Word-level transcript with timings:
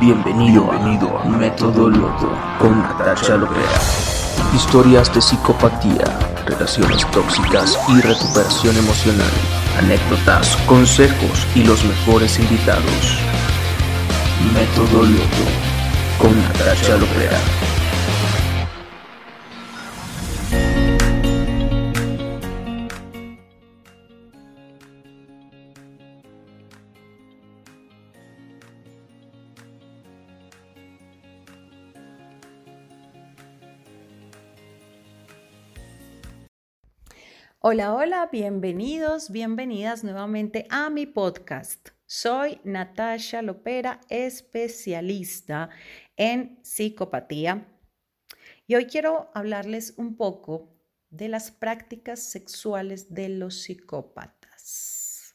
Bienvenido, 0.00 0.70
amigo 0.72 1.18
a 1.18 1.24
Método 1.26 1.88
Loto 1.88 2.30
con 2.58 2.80
Natasha 2.82 3.36
Lopera. 3.36 3.80
Historias 4.54 5.12
de 5.14 5.20
psicopatía, 5.20 6.04
relaciones 6.46 7.06
tóxicas 7.10 7.78
y 7.88 8.00
recuperación 8.00 8.76
emocional. 8.76 9.30
Anécdotas, 9.78 10.56
consejos 10.66 11.46
y 11.54 11.64
los 11.64 11.84
mejores 11.84 12.38
invitados. 12.38 13.18
Método 14.52 15.02
Loto 15.02 15.46
con 16.18 16.36
Natasha 16.42 16.96
Lopera. 16.96 17.38
Hola, 37.60 37.94
hola, 37.94 38.28
bienvenidos, 38.30 39.30
bienvenidas 39.30 40.04
nuevamente 40.04 40.66
a 40.68 40.90
mi 40.90 41.06
podcast. 41.06 41.88
Soy 42.04 42.60
Natasha 42.64 43.40
Lopera, 43.40 44.02
especialista 44.10 45.70
en 46.16 46.60
psicopatía. 46.62 47.66
Y 48.66 48.74
hoy 48.74 48.84
quiero 48.84 49.30
hablarles 49.34 49.94
un 49.96 50.16
poco 50.16 50.68
de 51.08 51.28
las 51.28 51.50
prácticas 51.50 52.22
sexuales 52.22 53.14
de 53.14 53.30
los 53.30 53.62
psicópatas. 53.62 55.32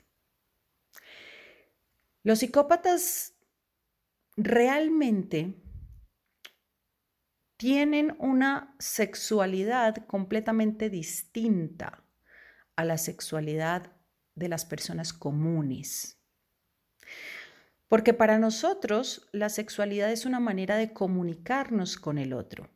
Los 2.24 2.40
psicópatas 2.40 3.34
realmente 4.38 5.56
tienen 7.58 8.16
una 8.20 8.76
sexualidad 8.80 10.06
completamente 10.06 10.92
distinta 10.92 12.04
a 12.82 12.86
la 12.86 12.98
sexualidad 12.98 13.92
de 14.36 14.50
las 14.50 14.66
personas 14.66 15.14
comunes. 15.14 16.18
Porque 17.88 18.14
para 18.14 18.40
nosotros 18.40 19.28
la 19.32 19.50
sexualidad 19.50 20.12
es 20.12 20.26
una 20.26 20.40
manera 20.40 20.78
de 20.78 20.94
comunicarnos 20.94 21.98
con 21.98 22.18
el 22.18 22.34
otro. 22.34 22.70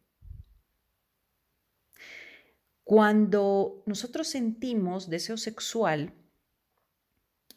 Cuando 2.83 3.83
nosotros 3.85 4.27
sentimos 4.27 5.09
deseo 5.09 5.37
sexual, 5.37 6.13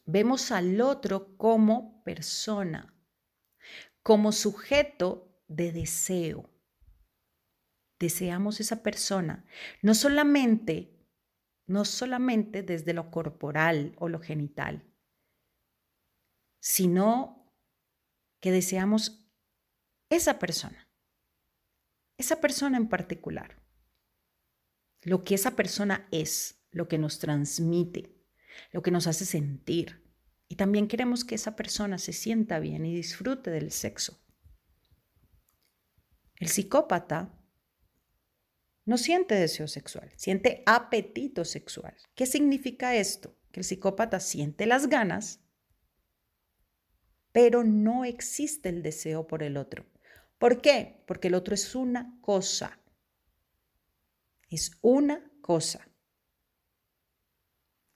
vemos 0.06 0.50
al 0.50 0.80
otro 0.80 1.36
como 1.36 2.02
persona, 2.02 2.94
como 4.02 4.32
sujeto 4.32 5.28
de 5.48 5.72
deseo. 5.72 6.48
Deseamos 7.98 8.60
esa 8.60 8.82
persona, 8.82 9.44
no 9.82 9.94
solamente 9.94 10.97
no 11.68 11.84
solamente 11.84 12.62
desde 12.62 12.94
lo 12.94 13.10
corporal 13.10 13.94
o 13.98 14.08
lo 14.08 14.20
genital, 14.20 14.82
sino 16.60 17.54
que 18.40 18.50
deseamos 18.50 19.30
esa 20.10 20.38
persona, 20.38 20.90
esa 22.16 22.40
persona 22.40 22.78
en 22.78 22.88
particular, 22.88 23.62
lo 25.02 25.24
que 25.24 25.34
esa 25.34 25.56
persona 25.56 26.08
es, 26.10 26.64
lo 26.70 26.88
que 26.88 26.98
nos 26.98 27.18
transmite, 27.18 28.16
lo 28.72 28.82
que 28.82 28.90
nos 28.90 29.06
hace 29.06 29.26
sentir. 29.26 30.04
Y 30.48 30.56
también 30.56 30.88
queremos 30.88 31.24
que 31.24 31.34
esa 31.34 31.54
persona 31.54 31.98
se 31.98 32.14
sienta 32.14 32.58
bien 32.58 32.86
y 32.86 32.94
disfrute 32.94 33.50
del 33.50 33.70
sexo. 33.70 34.18
El 36.36 36.48
psicópata 36.48 37.37
no 38.88 38.96
siente 38.96 39.34
deseo 39.34 39.68
sexual, 39.68 40.10
siente 40.16 40.62
apetito 40.64 41.44
sexual. 41.44 41.94
¿Qué 42.14 42.24
significa 42.24 42.96
esto? 42.96 43.36
Que 43.52 43.60
el 43.60 43.64
psicópata 43.64 44.18
siente 44.18 44.64
las 44.64 44.88
ganas, 44.88 45.40
pero 47.30 47.64
no 47.64 48.06
existe 48.06 48.70
el 48.70 48.82
deseo 48.82 49.26
por 49.26 49.42
el 49.42 49.58
otro. 49.58 49.84
¿Por 50.38 50.62
qué? 50.62 51.04
Porque 51.06 51.28
el 51.28 51.34
otro 51.34 51.54
es 51.54 51.74
una 51.74 52.18
cosa. 52.22 52.80
Es 54.48 54.70
una 54.80 55.30
cosa. 55.42 55.86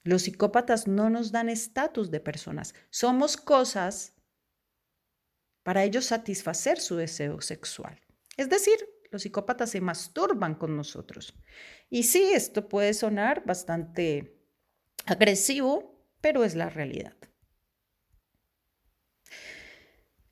Los 0.03 0.25
psicópatas 0.25 0.87
no 0.87 1.09
nos 1.09 1.33
dan 1.33 1.49
estatus 1.49 2.11
de 2.11 2.21
personas. 2.21 2.75
Somos 2.91 3.39
cosas 3.39 4.13
para 5.63 5.85
ellos 5.85 6.05
satisfacer 6.05 6.79
su 6.79 6.97
deseo 6.97 7.41
sexual. 7.41 7.99
Es 8.37 8.51
decir, 8.51 8.92
los 9.13 9.23
psicópatas 9.23 9.71
se 9.71 9.81
masturban 9.81 10.55
con 10.55 10.77
nosotros. 10.77 11.35
Y 11.91 12.05
sí, 12.05 12.31
esto 12.33 12.69
puede 12.69 12.95
sonar 12.95 13.45
bastante 13.45 14.41
agresivo, 15.05 16.03
pero 16.23 16.45
es 16.45 16.55
la 16.55 16.71
realidad. 16.71 17.17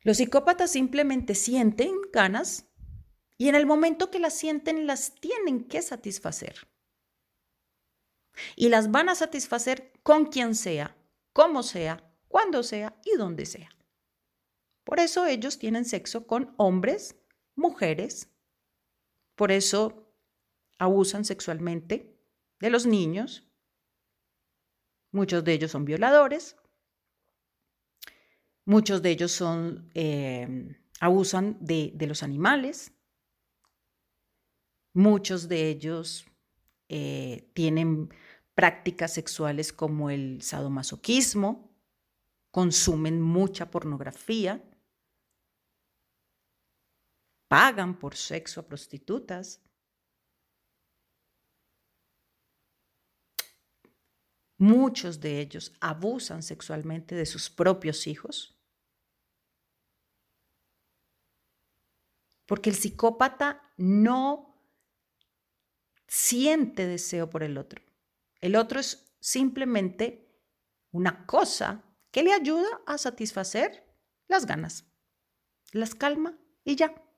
Los 0.02 0.16
psicópatas 0.16 0.70
simplemente 0.70 1.34
sienten 1.34 1.92
ganas 2.10 2.70
y 3.36 3.48
en 3.48 3.54
el 3.54 3.66
momento 3.66 4.10
que 4.10 4.18
las 4.18 4.34
sienten 4.34 4.86
las 4.86 5.14
tienen 5.14 5.68
que 5.68 5.82
satisfacer. 5.82 6.66
Y 8.56 8.70
las 8.70 8.90
van 8.90 9.10
a 9.10 9.14
satisfacer 9.14 9.92
con 10.02 10.26
quien 10.26 10.54
sea, 10.54 10.96
como 11.34 11.62
sea, 11.62 12.10
cuando 12.28 12.62
sea 12.62 12.98
y 13.04 13.18
donde 13.18 13.44
sea. 13.44 13.68
Por 14.84 15.00
eso 15.00 15.26
ellos 15.26 15.58
tienen 15.58 15.84
sexo 15.84 16.26
con 16.26 16.54
hombres, 16.56 17.16
mujeres, 17.54 18.29
por 19.40 19.52
eso 19.52 20.12
abusan 20.78 21.24
sexualmente 21.24 22.14
de 22.58 22.68
los 22.68 22.84
niños. 22.84 23.50
Muchos 25.12 25.44
de 25.44 25.54
ellos 25.54 25.70
son 25.70 25.86
violadores. 25.86 26.58
Muchos 28.66 29.00
de 29.00 29.10
ellos 29.12 29.42
em, 29.94 30.76
abusan 31.00 31.56
de, 31.58 31.90
de, 31.94 32.06
los 32.06 32.22
animales. 32.22 32.92
Muchos 34.92 35.48
de 35.48 35.70
ellos 35.70 36.26
eh, 36.90 37.50
tienen 37.54 38.12
prácticas 38.52 39.14
sexuales 39.14 39.72
como 39.72 40.10
el 40.10 40.42
sadomasoquismo, 40.42 41.74
consumen 42.50 43.22
mucha 43.22 43.70
pornografía 43.70 44.69
pagan 47.50 47.98
por 47.98 48.14
sexo 48.14 48.60
a 48.60 48.68
prostitutas. 48.68 49.60
Muchos 54.56 55.20
de 55.20 55.40
ellos 55.40 55.72
abusan 55.80 56.44
sexualmente 56.44 57.16
de 57.16 57.26
sus 57.26 57.50
propios 57.50 58.06
hijos. 58.06 58.56
Porque 62.46 62.70
el 62.70 62.76
psicópata 62.76 63.60
no 63.76 64.62
siente 66.06 66.86
deseo 66.86 67.30
por 67.30 67.42
el 67.42 67.58
otro. 67.58 67.82
El 68.40 68.54
otro 68.54 68.78
es 68.78 69.12
simplemente 69.18 70.40
una 70.92 71.26
cosa 71.26 71.82
que 72.12 72.22
le 72.22 72.32
ayuda 72.32 72.80
a 72.86 72.96
satisfacer 72.96 73.92
las 74.28 74.46
ganas, 74.46 74.84
las 75.72 75.96
calma 75.96 76.38
y 76.62 76.76
ya. 76.76 77.09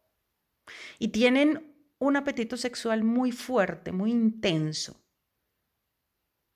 Y 0.98 1.08
tienen 1.08 1.74
un 1.98 2.16
apetito 2.16 2.56
sexual 2.56 3.04
muy 3.04 3.32
fuerte, 3.32 3.92
muy 3.92 4.10
intenso. 4.10 5.00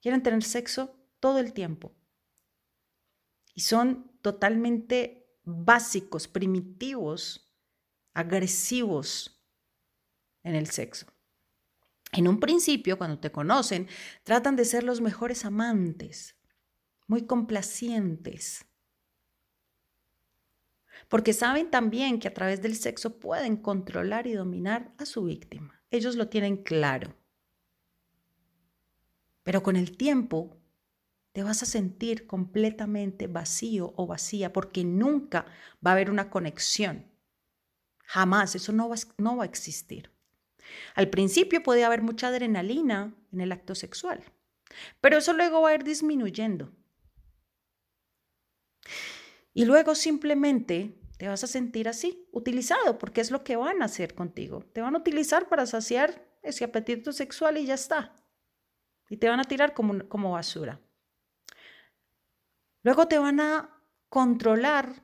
Quieren 0.00 0.22
tener 0.22 0.42
sexo 0.42 0.96
todo 1.20 1.38
el 1.38 1.52
tiempo. 1.52 1.94
Y 3.54 3.60
son 3.60 4.18
totalmente 4.22 5.38
básicos, 5.44 6.28
primitivos, 6.28 7.52
agresivos 8.12 9.44
en 10.42 10.54
el 10.54 10.68
sexo. 10.68 11.06
En 12.12 12.28
un 12.28 12.40
principio, 12.40 12.98
cuando 12.98 13.18
te 13.18 13.32
conocen, 13.32 13.88
tratan 14.24 14.56
de 14.56 14.64
ser 14.64 14.84
los 14.84 15.00
mejores 15.00 15.44
amantes, 15.44 16.36
muy 17.06 17.26
complacientes, 17.26 18.66
porque 21.08 21.32
saben 21.32 21.70
también 21.70 22.18
que 22.18 22.28
a 22.28 22.34
través 22.34 22.62
del 22.62 22.76
sexo 22.76 23.18
pueden 23.18 23.56
controlar 23.56 24.26
y 24.26 24.32
dominar 24.32 24.92
a 24.98 25.06
su 25.06 25.24
víctima. 25.24 25.80
Ellos 25.90 26.16
lo 26.16 26.28
tienen 26.28 26.56
claro. 26.56 27.14
Pero 29.42 29.62
con 29.62 29.76
el 29.76 29.96
tiempo 29.96 30.56
te 31.32 31.42
vas 31.42 31.62
a 31.62 31.66
sentir 31.66 32.26
completamente 32.26 33.26
vacío 33.26 33.92
o 33.96 34.06
vacía 34.06 34.52
porque 34.52 34.84
nunca 34.84 35.44
va 35.86 35.90
a 35.90 35.92
haber 35.92 36.10
una 36.10 36.30
conexión. 36.30 37.06
Jamás, 38.06 38.54
eso 38.54 38.72
no 38.72 38.88
va, 38.88 39.42
a 39.42 39.46
existir. 39.46 40.10
Al 40.94 41.10
principio 41.10 41.62
puede 41.62 41.84
haber 41.84 42.02
mucha 42.02 42.28
adrenalina 42.28 43.14
en 43.32 43.40
el 43.40 43.52
acto 43.52 43.74
sexual, 43.74 44.24
pero 45.00 45.18
eso 45.18 45.32
luego 45.32 45.60
va 45.60 45.70
a 45.70 45.74
ir 45.74 45.84
disminuyendo. 45.84 46.72
Y 49.56 49.64
luego 49.64 49.94
simplemente 49.94 51.00
te 51.16 51.28
vas 51.28 51.42
a 51.42 51.46
sentir 51.46 51.88
así, 51.88 52.28
utilizado, 52.30 52.98
porque 52.98 53.22
es 53.22 53.30
lo 53.30 53.42
que 53.42 53.56
van 53.56 53.80
a 53.80 53.86
hacer 53.86 54.14
contigo. 54.14 54.60
Te 54.74 54.82
van 54.82 54.94
a 54.94 54.98
utilizar 54.98 55.48
para 55.48 55.64
saciar 55.64 56.28
ese 56.42 56.64
apetito 56.64 57.10
sexual 57.10 57.56
y 57.56 57.64
ya 57.64 57.72
está. 57.72 58.14
Y 59.08 59.16
te 59.16 59.30
van 59.30 59.40
a 59.40 59.44
tirar 59.44 59.72
como, 59.72 60.06
como 60.10 60.32
basura. 60.32 60.78
Luego 62.82 63.08
te 63.08 63.18
van 63.18 63.40
a 63.40 63.82
controlar 64.10 65.02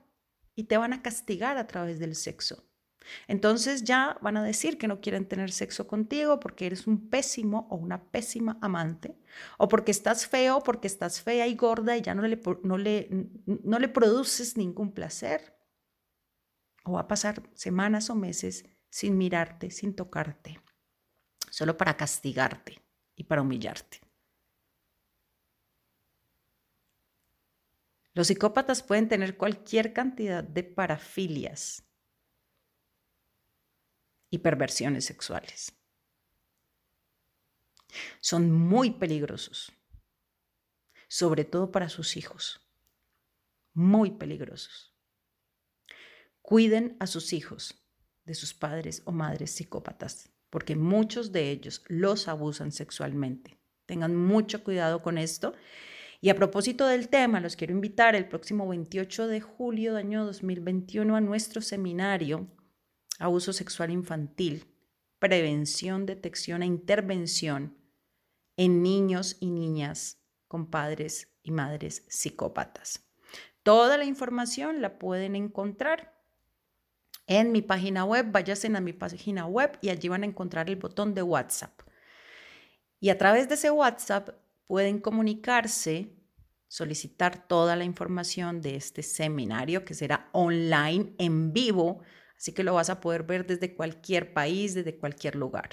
y 0.54 0.64
te 0.64 0.76
van 0.76 0.92
a 0.92 1.00
castigar 1.00 1.56
a 1.56 1.66
través 1.66 1.98
del 1.98 2.14
sexo. 2.14 2.62
Entonces 3.28 3.84
ya 3.84 4.18
van 4.20 4.36
a 4.36 4.42
decir 4.42 4.78
que 4.78 4.88
no 4.88 5.00
quieren 5.00 5.26
tener 5.26 5.50
sexo 5.50 5.86
contigo 5.86 6.40
porque 6.40 6.66
eres 6.66 6.86
un 6.86 7.08
pésimo 7.08 7.66
o 7.70 7.76
una 7.76 8.04
pésima 8.04 8.58
amante, 8.60 9.16
o 9.58 9.68
porque 9.68 9.90
estás 9.90 10.26
feo, 10.26 10.62
porque 10.62 10.86
estás 10.86 11.20
fea 11.20 11.46
y 11.46 11.54
gorda 11.54 11.96
y 11.96 12.02
ya 12.02 12.14
no 12.14 12.22
le, 12.22 12.40
no 12.62 12.78
le, 12.78 13.08
no 13.46 13.78
le 13.78 13.88
produces 13.88 14.56
ningún 14.56 14.92
placer. 14.92 15.56
O 16.84 16.92
va 16.92 17.00
a 17.00 17.08
pasar 17.08 17.42
semanas 17.54 18.10
o 18.10 18.14
meses 18.14 18.64
sin 18.90 19.16
mirarte, 19.16 19.70
sin 19.70 19.94
tocarte, 19.94 20.60
solo 21.50 21.76
para 21.76 21.96
castigarte 21.96 22.82
y 23.14 23.24
para 23.24 23.42
humillarte. 23.42 24.00
Los 28.14 28.26
psicópatas 28.26 28.82
pueden 28.82 29.08
tener 29.08 29.38
cualquier 29.38 29.94
cantidad 29.94 30.44
de 30.44 30.64
parafilias 30.64 31.84
y 34.32 34.38
perversiones 34.38 35.04
sexuales. 35.04 35.74
Son 38.20 38.50
muy 38.50 38.92
peligrosos, 38.92 39.70
sobre 41.06 41.44
todo 41.44 41.70
para 41.70 41.90
sus 41.90 42.16
hijos. 42.16 42.66
Muy 43.74 44.12
peligrosos. 44.12 44.96
Cuiden 46.40 46.96
a 46.98 47.06
sus 47.06 47.34
hijos 47.34 47.84
de 48.24 48.34
sus 48.34 48.54
padres 48.54 49.02
o 49.04 49.12
madres 49.12 49.50
psicópatas, 49.50 50.30
porque 50.48 50.76
muchos 50.76 51.30
de 51.32 51.50
ellos 51.50 51.84
los 51.88 52.26
abusan 52.26 52.72
sexualmente. 52.72 53.58
Tengan 53.84 54.16
mucho 54.16 54.64
cuidado 54.64 55.02
con 55.02 55.18
esto. 55.18 55.54
Y 56.22 56.30
a 56.30 56.36
propósito 56.36 56.86
del 56.86 57.10
tema, 57.10 57.40
los 57.40 57.56
quiero 57.56 57.74
invitar 57.74 58.16
el 58.16 58.28
próximo 58.28 58.66
28 58.66 59.26
de 59.26 59.42
julio 59.42 59.92
de 59.92 60.00
año 60.00 60.24
2021 60.24 61.16
a 61.16 61.20
nuestro 61.20 61.60
seminario 61.60 62.48
abuso 63.22 63.52
sexual 63.52 63.90
infantil, 63.90 64.66
prevención, 65.18 66.06
detección 66.06 66.62
e 66.62 66.66
intervención 66.66 67.78
en 68.56 68.82
niños 68.82 69.36
y 69.40 69.50
niñas 69.50 70.18
con 70.48 70.66
padres 70.66 71.28
y 71.42 71.52
madres 71.52 72.04
psicópatas. 72.08 73.08
Toda 73.62 73.96
la 73.96 74.04
información 74.04 74.82
la 74.82 74.98
pueden 74.98 75.36
encontrar 75.36 76.20
en 77.28 77.52
mi 77.52 77.62
página 77.62 78.04
web. 78.04 78.26
Váyanse 78.32 78.66
a 78.66 78.80
mi 78.80 78.92
página 78.92 79.46
web 79.46 79.78
y 79.80 79.90
allí 79.90 80.08
van 80.08 80.24
a 80.24 80.26
encontrar 80.26 80.68
el 80.68 80.76
botón 80.76 81.14
de 81.14 81.22
WhatsApp. 81.22 81.80
Y 82.98 83.10
a 83.10 83.18
través 83.18 83.48
de 83.48 83.54
ese 83.54 83.70
WhatsApp 83.70 84.30
pueden 84.66 84.98
comunicarse, 84.98 86.12
solicitar 86.66 87.46
toda 87.46 87.76
la 87.76 87.84
información 87.84 88.60
de 88.60 88.74
este 88.74 89.04
seminario 89.04 89.84
que 89.84 89.94
será 89.94 90.28
online, 90.32 91.14
en 91.18 91.52
vivo, 91.52 92.02
Así 92.42 92.52
que 92.52 92.64
lo 92.64 92.74
vas 92.74 92.90
a 92.90 93.00
poder 93.00 93.22
ver 93.22 93.46
desde 93.46 93.72
cualquier 93.72 94.32
país, 94.32 94.74
desde 94.74 94.98
cualquier 94.98 95.36
lugar. 95.36 95.68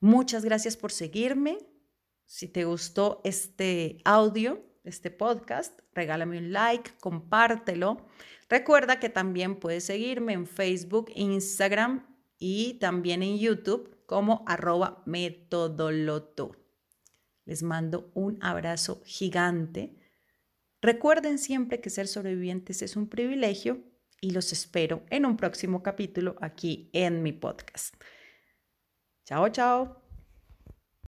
Muchas 0.00 0.42
gracias 0.42 0.78
por 0.78 0.90
seguirme. 0.90 1.58
Si 2.24 2.48
te 2.48 2.64
gustó 2.64 3.20
este 3.22 3.98
audio, 4.06 4.64
este 4.84 5.10
podcast, 5.10 5.78
regálame 5.92 6.38
un 6.38 6.52
like, 6.54 6.92
compártelo. 6.98 8.06
Recuerda 8.48 8.98
que 8.98 9.10
también 9.10 9.60
puedes 9.60 9.84
seguirme 9.84 10.32
en 10.32 10.46
Facebook, 10.46 11.12
Instagram 11.14 12.06
y 12.38 12.78
también 12.78 13.22
en 13.22 13.36
YouTube 13.36 14.02
como 14.06 14.44
arroba 14.46 15.02
metodoloto. 15.04 16.56
Les 17.44 17.62
mando 17.62 18.10
un 18.14 18.42
abrazo 18.42 19.02
gigante. 19.04 19.94
Recuerden 20.84 21.38
siempre 21.38 21.80
que 21.80 21.88
ser 21.88 22.06
sobrevivientes 22.06 22.82
es 22.82 22.94
un 22.94 23.08
privilegio 23.08 23.82
y 24.20 24.32
los 24.32 24.52
espero 24.52 25.02
en 25.08 25.24
un 25.24 25.38
próximo 25.38 25.82
capítulo 25.82 26.36
aquí 26.42 26.90
en 26.92 27.22
mi 27.22 27.32
podcast. 27.32 27.94
Chao, 29.24 29.48
chao. 29.48 30.03